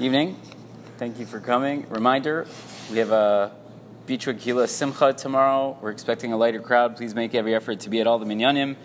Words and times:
Evening. 0.00 0.40
Thank 0.96 1.18
you 1.18 1.26
for 1.26 1.40
coming. 1.40 1.86
Reminder, 1.90 2.46
we 2.90 2.96
have 2.96 3.10
a 3.10 3.52
Beechwood 4.06 4.38
Kila 4.40 4.66
Simcha 4.66 5.12
tomorrow. 5.12 5.76
We're 5.82 5.90
expecting 5.90 6.32
a 6.32 6.38
lighter 6.38 6.62
crowd. 6.62 6.96
Please 6.96 7.14
make 7.14 7.34
every 7.34 7.54
effort 7.54 7.80
to 7.80 7.90
be 7.90 8.00
at 8.00 8.06
all 8.06 8.18
the 8.18 8.24
minyanim. 8.24 8.76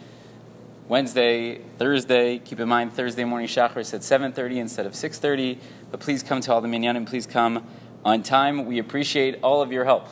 Wednesday, 0.89 1.59
Thursday, 1.77 2.39
keep 2.39 2.59
in 2.59 2.67
mind 2.67 2.91
Thursday 2.91 3.23
morning 3.23 3.47
Shacharis 3.47 3.93
at 3.93 4.01
7.30 4.01 4.57
instead 4.57 4.85
of 4.85 4.91
6.30. 4.91 5.57
But 5.89 6.01
please 6.01 6.21
come 6.21 6.41
to 6.41 6.51
all 6.51 6.59
the 6.59 6.67
minyanim. 6.67 7.07
Please 7.07 7.25
come 7.25 7.65
on 8.03 8.21
time. 8.21 8.65
We 8.65 8.79
appreciate 8.79 9.39
all 9.41 9.61
of 9.61 9.71
your 9.71 9.85
help. 9.85 10.09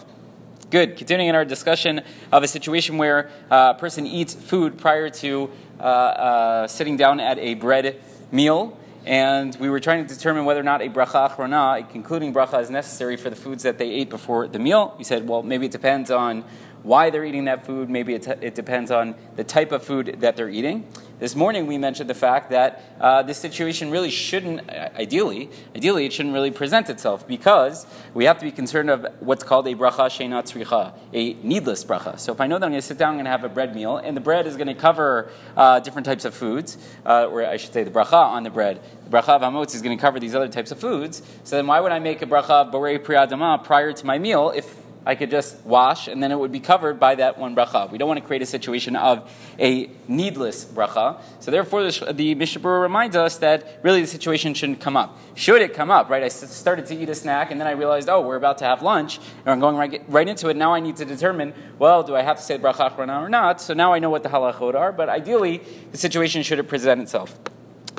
Good. 0.69 0.95
Continuing 0.95 1.27
in 1.27 1.35
our 1.35 1.43
discussion 1.43 1.99
of 2.31 2.43
a 2.43 2.47
situation 2.47 2.97
where 2.97 3.29
a 3.51 3.73
person 3.73 4.07
eats 4.07 4.33
food 4.33 4.77
prior 4.77 5.09
to 5.09 5.51
uh, 5.81 5.83
uh, 5.83 6.67
sitting 6.69 6.95
down 6.95 7.19
at 7.19 7.37
a 7.39 7.55
bread 7.55 7.99
meal 8.31 8.77
and 9.05 9.55
we 9.57 9.69
were 9.69 9.79
trying 9.79 10.05
to 10.05 10.13
determine 10.13 10.45
whether 10.45 10.59
or 10.59 10.63
not 10.63 10.81
a 10.81 10.89
bracha 10.89 11.29
achrona, 11.29 11.79
a 11.79 11.83
concluding 11.83 12.33
bracha, 12.33 12.61
is 12.61 12.69
necessary 12.69 13.17
for 13.17 13.29
the 13.29 13.35
foods 13.35 13.63
that 13.63 13.77
they 13.77 13.89
ate 13.89 14.09
before 14.09 14.47
the 14.47 14.59
meal. 14.59 14.95
We 14.97 15.03
said, 15.03 15.27
well, 15.27 15.43
maybe 15.43 15.65
it 15.65 15.71
depends 15.71 16.09
on 16.09 16.45
why 16.83 17.09
they're 17.09 17.25
eating 17.25 17.45
that 17.45 17.65
food. 17.65 17.89
Maybe 17.89 18.13
it, 18.13 18.27
it 18.41 18.55
depends 18.55 18.91
on 18.91 19.15
the 19.35 19.43
type 19.43 19.71
of 19.71 19.83
food 19.83 20.17
that 20.19 20.35
they're 20.35 20.49
eating. 20.49 20.87
This 21.23 21.37
morning 21.37 21.67
we 21.67 21.77
mentioned 21.77 22.09
the 22.09 22.13
fact 22.15 22.49
that 22.49 22.83
uh, 22.99 23.23
this 23.23 23.37
situation 23.37 23.89
really 23.91 24.09
shouldn't, 24.09 24.69
uh, 24.69 24.89
ideally, 24.93 25.49
ideally 25.73 26.05
it 26.05 26.11
shouldn't 26.11 26.33
really 26.33 26.51
present 26.51 26.89
itself 26.89 27.25
because 27.25 27.87
we 28.13 28.25
have 28.25 28.39
to 28.39 28.43
be 28.43 28.51
concerned 28.51 28.89
of 28.89 29.07
what's 29.21 29.41
called 29.41 29.65
a 29.69 29.73
bracha 29.73 30.09
sheina 30.09 30.43
tzricha, 30.43 30.93
a 31.13 31.35
needless 31.35 31.85
bracha. 31.85 32.19
So 32.19 32.33
if 32.33 32.41
I 32.41 32.47
know 32.47 32.59
that 32.59 32.65
I'm 32.65 32.73
going 32.73 32.81
to 32.81 32.85
sit 32.85 32.97
down, 32.97 33.23
to 33.23 33.29
have 33.29 33.45
a 33.45 33.47
bread 33.47 33.73
meal, 33.73 33.95
and 33.95 34.17
the 34.17 34.21
bread 34.21 34.47
is 34.47 34.57
going 34.57 34.67
to 34.67 34.73
cover 34.73 35.29
uh, 35.55 35.79
different 35.79 36.05
types 36.05 36.25
of 36.25 36.33
foods, 36.33 36.77
uh, 37.05 37.27
or 37.27 37.45
I 37.45 37.55
should 37.55 37.71
say 37.71 37.85
the 37.85 37.89
bracha 37.89 38.11
on 38.11 38.43
the 38.43 38.49
bread, 38.49 38.81
the 39.05 39.17
bracha 39.17 39.29
of 39.29 39.43
hamotzi 39.43 39.75
is 39.75 39.81
going 39.81 39.97
to 39.97 40.01
cover 40.01 40.19
these 40.19 40.35
other 40.35 40.49
types 40.49 40.71
of 40.71 40.79
foods. 40.81 41.21
So 41.45 41.55
then 41.55 41.67
why 41.67 41.79
would 41.79 41.93
I 41.93 41.99
make 41.99 42.21
a 42.21 42.25
bracha 42.25 42.69
borei 42.69 43.01
pri 43.01 43.15
ha'adama 43.15 43.63
prior 43.63 43.93
to 43.93 44.05
my 44.05 44.19
meal 44.19 44.51
if 44.53 44.82
I 45.05 45.15
could 45.15 45.29
just 45.29 45.63
wash 45.65 46.07
and 46.07 46.23
then 46.23 46.31
it 46.31 46.39
would 46.39 46.51
be 46.51 46.59
covered 46.59 46.99
by 46.99 47.15
that 47.15 47.37
one 47.37 47.55
bracha. 47.55 47.91
We 47.91 47.97
don't 47.97 48.07
want 48.07 48.19
to 48.19 48.25
create 48.25 48.41
a 48.41 48.45
situation 48.45 48.95
of 48.95 49.29
a 49.59 49.89
needless 50.07 50.65
bracha. 50.65 51.21
So 51.39 51.51
therefore, 51.51 51.89
the, 51.89 52.13
the 52.13 52.35
Mishnah 52.35 52.67
reminds 52.67 53.15
us 53.15 53.37
that 53.37 53.79
really 53.83 54.01
the 54.01 54.07
situation 54.07 54.53
shouldn't 54.53 54.79
come 54.79 54.95
up. 54.95 55.17
Should 55.35 55.61
it 55.61 55.73
come 55.73 55.91
up, 55.91 56.09
right? 56.09 56.23
I 56.23 56.29
started 56.29 56.85
to 56.87 56.95
eat 56.95 57.09
a 57.09 57.15
snack 57.15 57.51
and 57.51 57.59
then 57.59 57.67
I 57.67 57.71
realized, 57.71 58.07
oh, 58.09 58.21
we're 58.21 58.37
about 58.37 58.59
to 58.59 58.65
have 58.65 58.81
lunch 58.81 59.17
and 59.17 59.49
I'm 59.49 59.59
going 59.59 59.75
right, 59.75 60.03
right 60.07 60.27
into 60.27 60.49
it. 60.49 60.55
Now 60.55 60.73
I 60.73 60.79
need 60.79 60.95
to 60.97 61.05
determine, 61.05 61.53
well, 61.79 62.03
do 62.03 62.15
I 62.15 62.21
have 62.21 62.37
to 62.37 62.43
say 62.43 62.57
bracha 62.57 62.97
or 62.97 63.29
not? 63.29 63.61
So 63.61 63.73
now 63.73 63.93
I 63.93 63.99
know 63.99 64.09
what 64.09 64.23
the 64.23 64.29
halachot 64.29 64.75
are, 64.75 64.91
but 64.91 65.09
ideally 65.09 65.61
the 65.91 65.97
situation 65.97 66.43
should 66.43 66.65
present 66.67 67.01
itself. 67.01 67.37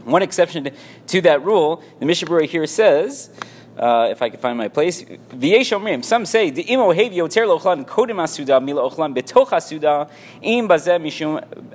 One 0.04 0.22
exception 0.22 0.70
to 1.06 1.20
that 1.22 1.44
rule, 1.44 1.82
the 1.98 2.06
Mishnah 2.06 2.44
here 2.44 2.66
says, 2.66 3.30
uh, 3.78 4.08
if 4.10 4.22
I 4.22 4.30
can 4.30 4.40
find 4.40 4.56
my 4.56 4.68
place. 4.68 5.04
Some 6.02 6.26
say 6.26 6.50
the 6.50 6.64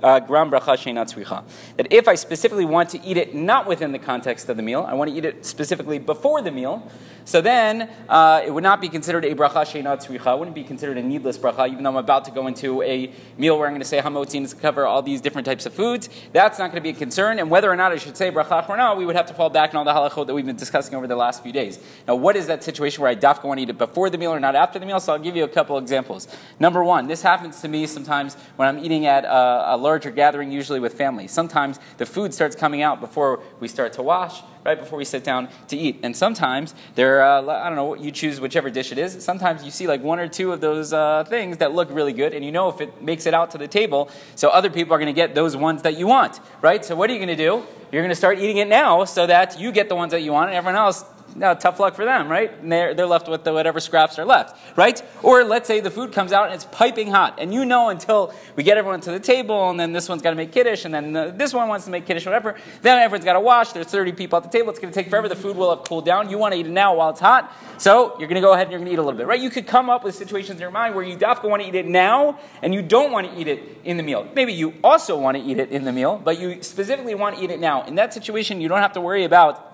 uh, 0.01 0.19
gram 0.19 0.49
That 0.49 1.87
if 1.91 2.07
I 2.07 2.15
specifically 2.15 2.65
want 2.65 2.89
to 2.89 3.03
eat 3.03 3.17
it 3.17 3.35
not 3.35 3.67
within 3.67 3.91
the 3.91 3.99
context 3.99 4.49
of 4.49 4.57
the 4.57 4.63
meal, 4.63 4.85
I 4.87 4.93
want 4.93 5.11
to 5.11 5.17
eat 5.17 5.25
it 5.25 5.45
specifically 5.45 5.99
before 5.99 6.41
the 6.41 6.51
meal. 6.51 6.89
So 7.25 7.41
then 7.41 7.89
uh, 8.07 8.41
it 8.43 8.49
would 8.51 8.63
not 8.63 8.81
be 8.81 8.89
considered 8.89 9.23
a 9.23 9.35
bracha 9.35 9.63
sheina 9.63 10.03
tzricha. 10.03 10.33
It 10.33 10.39
wouldn't 10.39 10.55
be 10.55 10.63
considered 10.63 10.97
a 10.97 11.03
needless 11.03 11.37
bracha, 11.37 11.69
even 11.69 11.83
though 11.83 11.91
I'm 11.91 11.95
about 11.97 12.25
to 12.25 12.31
go 12.31 12.47
into 12.47 12.81
a 12.81 13.11
meal 13.37 13.59
where 13.59 13.67
I'm 13.67 13.73
going 13.73 13.81
to 13.81 13.87
say 13.87 13.99
hamotzin 13.99 14.49
to 14.49 14.55
cover 14.55 14.87
all 14.87 15.03
these 15.03 15.21
different 15.21 15.45
types 15.45 15.67
of 15.67 15.73
foods. 15.73 16.09
That's 16.33 16.57
not 16.57 16.71
going 16.71 16.81
to 16.81 16.81
be 16.81 16.89
a 16.89 16.93
concern. 16.93 17.37
And 17.37 17.51
whether 17.51 17.69
or 17.69 17.75
not 17.75 17.91
I 17.91 17.97
should 17.97 18.17
say 18.17 18.31
bracha 18.31 18.65
achrona, 18.65 18.97
we 18.97 19.05
would 19.05 19.15
have 19.15 19.27
to 19.27 19.35
fall 19.35 19.51
back 19.51 19.75
on 19.75 19.87
all 19.87 20.09
the 20.09 20.09
halachot 20.09 20.25
that 20.25 20.33
we've 20.33 20.45
been 20.45 20.55
discussing 20.55 20.95
over 20.95 21.05
the 21.05 21.15
last 21.15 21.43
few 21.43 21.51
days. 21.51 21.77
Now, 22.07 22.15
what 22.15 22.35
is 22.35 22.47
that 22.47 22.63
situation 22.63 23.01
where 23.01 23.11
I 23.11 23.15
dafka 23.15 23.45
want 23.45 23.57
to 23.59 23.63
eat 23.63 23.69
it 23.69 23.77
before 23.77 24.09
the 24.09 24.17
meal 24.17 24.31
or 24.31 24.39
not 24.39 24.55
after 24.55 24.79
the 24.79 24.85
meal? 24.85 24.99
So 24.99 25.13
I'll 25.13 25.19
give 25.19 25.35
you 25.35 25.43
a 25.43 25.49
couple 25.49 25.77
examples. 25.77 26.27
Number 26.59 26.83
one, 26.83 27.07
this 27.07 27.21
happens 27.21 27.61
to 27.61 27.67
me 27.67 27.85
sometimes 27.87 28.35
when 28.55 28.67
I'm 28.67 28.83
eating 28.83 29.05
at 29.05 29.25
a, 29.25 29.75
a 29.75 29.77
larger 29.77 30.11
gathering, 30.11 30.51
usually 30.51 30.79
with 30.79 30.93
family. 30.93 31.27
Sometimes 31.27 31.79
the 31.97 32.05
food 32.05 32.33
starts 32.33 32.55
coming 32.55 32.81
out 32.81 32.99
before 32.99 33.41
we 33.59 33.67
start 33.67 33.93
to 33.93 34.03
wash 34.03 34.41
right 34.65 34.79
before 34.79 34.97
we 34.97 35.05
sit 35.05 35.23
down 35.23 35.47
to 35.67 35.77
eat. 35.77 35.99
And 36.03 36.15
sometimes 36.15 36.75
there, 36.95 37.23
uh, 37.23 37.41
I 37.41 37.69
don't 37.69 37.75
know, 37.75 37.95
you 37.95 38.11
choose 38.11 38.41
whichever 38.41 38.69
dish 38.69 38.91
it 38.91 38.97
is. 38.97 39.23
Sometimes 39.23 39.63
you 39.63 39.71
see 39.71 39.87
like 39.87 40.03
one 40.03 40.19
or 40.19 40.27
two 40.27 40.51
of 40.51 40.61
those 40.61 40.93
uh, 40.93 41.23
things 41.27 41.57
that 41.57 41.73
look 41.73 41.89
really 41.91 42.13
good, 42.13 42.33
and 42.33 42.43
you 42.43 42.51
know 42.51 42.69
if 42.69 42.81
it 42.81 43.01
makes 43.01 43.25
it 43.25 43.33
out 43.33 43.51
to 43.51 43.57
the 43.57 43.67
table, 43.67 44.09
so 44.35 44.49
other 44.49 44.69
people 44.69 44.93
are 44.93 44.97
going 44.97 45.07
to 45.07 45.13
get 45.13 45.35
those 45.35 45.55
ones 45.55 45.81
that 45.83 45.97
you 45.97 46.07
want, 46.07 46.39
right? 46.61 46.83
So 46.83 46.95
what 46.95 47.09
are 47.09 47.13
you 47.13 47.19
going 47.19 47.35
to 47.35 47.35
do? 47.35 47.63
You're 47.91 48.03
going 48.03 48.09
to 48.09 48.15
start 48.15 48.39
eating 48.39 48.57
it 48.57 48.67
now 48.67 49.05
so 49.05 49.25
that 49.25 49.59
you 49.59 49.71
get 49.71 49.89
the 49.89 49.95
ones 49.95 50.11
that 50.11 50.21
you 50.21 50.33
want, 50.33 50.49
and 50.49 50.57
everyone 50.57 50.75
else 50.75 51.03
no, 51.35 51.53
tough 51.53 51.79
luck 51.79 51.95
for 51.95 52.05
them, 52.05 52.27
right? 52.27 52.51
And 52.61 52.71
they're, 52.71 52.93
they're 52.93 53.05
left 53.05 53.27
with 53.27 53.43
the 53.43 53.53
whatever 53.53 53.79
scraps 53.79 54.19
are 54.19 54.25
left, 54.25 54.57
right? 54.77 55.01
Or 55.23 55.43
let's 55.43 55.67
say 55.67 55.79
the 55.79 55.91
food 55.91 56.11
comes 56.11 56.31
out 56.31 56.45
and 56.45 56.55
it's 56.55 56.65
piping 56.65 57.11
hot, 57.11 57.39
and 57.39 57.53
you 57.53 57.65
know 57.65 57.89
until 57.89 58.33
we 58.55 58.63
get 58.63 58.77
everyone 58.77 59.01
to 59.01 59.11
the 59.11 59.19
table, 59.19 59.69
and 59.69 59.79
then 59.79 59.91
this 59.91 60.09
one's 60.09 60.21
got 60.21 60.31
to 60.31 60.35
make 60.35 60.51
kiddush, 60.51 60.85
and 60.85 60.93
then 60.93 61.13
the, 61.13 61.33
this 61.35 61.53
one 61.53 61.67
wants 61.67 61.85
to 61.85 61.91
make 61.91 62.05
kiddush, 62.05 62.25
whatever. 62.25 62.55
Then 62.81 62.99
everyone's 62.99 63.25
got 63.25 63.33
to 63.33 63.39
wash. 63.39 63.71
There's 63.71 63.87
30 63.87 64.13
people 64.13 64.37
at 64.37 64.43
the 64.43 64.49
table. 64.49 64.69
It's 64.69 64.79
going 64.79 64.93
to 64.93 64.99
take 64.99 65.09
forever. 65.09 65.27
The 65.27 65.35
food 65.35 65.55
will 65.55 65.75
have 65.75 65.85
cooled 65.85 66.05
down. 66.05 66.29
You 66.29 66.37
want 66.37 66.53
to 66.53 66.59
eat 66.59 66.67
it 66.67 66.71
now 66.71 66.95
while 66.95 67.09
it's 67.09 67.19
hot, 67.19 67.53
so 67.77 68.17
you're 68.19 68.27
going 68.27 68.41
to 68.41 68.41
go 68.41 68.53
ahead 68.53 68.67
and 68.67 68.71
you're 68.71 68.79
going 68.79 68.89
to 68.89 68.93
eat 68.93 68.99
a 68.99 69.03
little 69.03 69.17
bit, 69.17 69.27
right? 69.27 69.39
You 69.39 69.49
could 69.49 69.67
come 69.67 69.89
up 69.89 70.03
with 70.03 70.15
situations 70.15 70.57
in 70.57 70.61
your 70.61 70.71
mind 70.71 70.95
where 70.95 71.03
you 71.03 71.15
definitely 71.15 71.51
want 71.51 71.63
to 71.63 71.69
eat 71.69 71.75
it 71.75 71.87
now, 71.87 72.39
and 72.61 72.73
you 72.73 72.81
don't 72.81 73.11
want 73.11 73.31
to 73.31 73.39
eat 73.39 73.47
it 73.47 73.79
in 73.83 73.97
the 73.97 74.03
meal. 74.03 74.27
Maybe 74.35 74.53
you 74.53 74.73
also 74.83 75.17
want 75.17 75.37
to 75.37 75.43
eat 75.43 75.59
it 75.59 75.69
in 75.69 75.85
the 75.85 75.91
meal, 75.91 76.21
but 76.23 76.39
you 76.39 76.61
specifically 76.63 77.15
want 77.15 77.37
to 77.37 77.43
eat 77.43 77.51
it 77.51 77.59
now. 77.59 77.83
In 77.83 77.95
that 77.95 78.13
situation, 78.13 78.61
you 78.61 78.67
don't 78.67 78.81
have 78.81 78.93
to 78.93 79.01
worry 79.01 79.23
about 79.23 79.68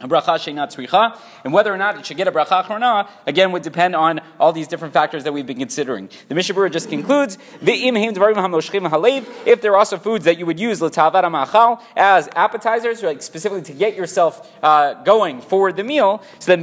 a 0.00 0.08
bracha 0.08 0.36
sheina 0.36 0.66
tzricha, 0.66 1.18
and 1.44 1.52
whether 1.52 1.72
or 1.72 1.76
not 1.76 1.98
it 1.98 2.06
should 2.06 2.16
get 2.16 2.28
a 2.28 2.32
bracha 2.32 2.64
achrona, 2.64 3.08
again, 3.26 3.52
would 3.52 3.62
depend 3.62 3.96
on 3.96 4.20
all 4.38 4.52
these 4.52 4.68
different 4.68 4.94
factors 4.94 5.24
that 5.24 5.32
we've 5.32 5.46
been 5.46 5.58
considering. 5.58 6.08
The 6.28 6.34
Mishnah 6.34 6.70
just 6.70 6.88
concludes, 6.88 7.38
if 7.62 9.60
there 9.62 9.72
are 9.72 9.76
also 9.76 9.98
foods 9.98 10.24
that 10.24 10.38
you 10.38 10.46
would 10.46 10.60
use 10.60 10.82
as 10.82 12.28
appetizers, 12.34 13.02
like 13.02 13.22
specifically 13.22 13.62
to 13.62 13.72
get 13.72 13.96
yourself 13.96 14.52
uh, 14.62 14.94
going 15.02 15.40
for 15.40 15.72
the 15.72 15.84
meal, 15.84 16.22
so 16.38 16.54
then 16.54 16.62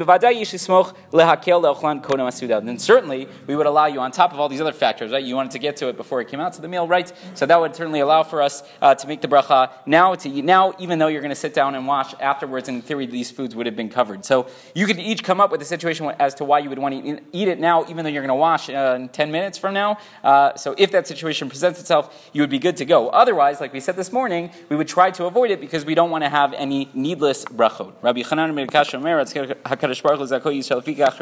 then 2.65 2.79
certainly 2.79 3.27
we 3.47 3.55
would 3.55 3.65
allow 3.65 3.85
you 3.85 3.99
on 3.99 4.11
top 4.11 4.33
of 4.33 4.39
all 4.39 4.49
these 4.49 4.61
other 4.61 4.71
factors, 4.71 5.11
right? 5.11 5.23
You 5.23 5.35
wanted 5.35 5.51
to 5.51 5.59
get 5.59 5.77
to 5.77 5.87
it 5.89 5.97
before 5.97 6.21
it 6.21 6.27
came 6.27 6.39
out 6.39 6.53
to 6.53 6.61
the 6.61 6.67
meal, 6.67 6.87
right? 6.87 7.11
So 7.33 7.45
that 7.45 7.59
would 7.59 7.75
certainly 7.75 7.99
allow 7.99 8.23
for 8.23 8.41
us 8.41 8.63
uh, 8.81 8.95
to 8.95 9.07
make 9.07 9.21
the 9.21 9.27
bracha 9.27 9.71
now 9.85 10.15
to 10.15 10.41
now, 10.41 10.73
even 10.79 10.99
though 10.99 11.07
you're 11.07 11.21
going 11.21 11.29
to 11.29 11.35
sit 11.35 11.53
down 11.53 11.75
and 11.75 11.87
wash 11.87 12.13
afterwards. 12.19 12.69
In 12.69 12.81
theory, 12.81 13.05
these 13.05 13.22
foods 13.31 13.55
would 13.55 13.65
have 13.65 13.75
been 13.75 13.89
covered. 13.89 14.25
So 14.25 14.47
you 14.73 14.85
could 14.85 14.99
each 14.99 15.23
come 15.23 15.41
up 15.41 15.51
with 15.51 15.61
a 15.61 15.65
situation 15.65 16.11
as 16.19 16.33
to 16.35 16.43
why 16.43 16.59
you 16.59 16.69
would 16.69 16.79
want 16.79 17.03
to 17.03 17.21
eat 17.31 17.47
it 17.47 17.59
now, 17.59 17.85
even 17.89 18.03
though 18.03 18.11
you're 18.11 18.21
going 18.21 18.29
to 18.29 18.35
wash 18.35 18.69
uh, 18.69 18.97
in 18.99 19.09
10 19.09 19.31
minutes 19.31 19.57
from 19.57 19.73
now. 19.73 19.97
Uh, 20.23 20.55
so 20.55 20.75
if 20.77 20.91
that 20.91 21.07
situation 21.07 21.49
presents 21.49 21.79
itself, 21.79 22.29
you 22.33 22.41
would 22.41 22.49
be 22.49 22.59
good 22.59 22.77
to 22.77 22.85
go. 22.85 23.09
Otherwise, 23.09 23.59
like 23.61 23.73
we 23.73 23.79
said 23.79 23.95
this 23.95 24.11
morning, 24.11 24.51
we 24.69 24.75
would 24.75 24.87
try 24.87 25.11
to 25.11 25.25
avoid 25.25 25.51
it 25.51 25.59
because 25.59 25.85
we 25.85 25.95
don't 25.95 26.11
want 26.11 26.23
to 26.23 26.29
have 26.29 26.53
any 26.53 26.89
needless 26.93 27.45
brachot. 27.45 27.93
Rabbi 28.01 28.21
Chanan 28.21 28.53